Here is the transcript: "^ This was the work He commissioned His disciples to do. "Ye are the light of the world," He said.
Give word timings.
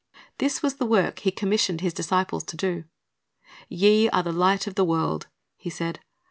"^ 0.15 0.19
This 0.39 0.63
was 0.63 0.77
the 0.77 0.85
work 0.87 1.19
He 1.19 1.29
commissioned 1.29 1.81
His 1.81 1.93
disciples 1.93 2.43
to 2.45 2.57
do. 2.57 2.85
"Ye 3.69 4.09
are 4.09 4.23
the 4.23 4.31
light 4.31 4.65
of 4.65 4.73
the 4.73 4.83
world," 4.83 5.27
He 5.57 5.69
said. 5.69 5.99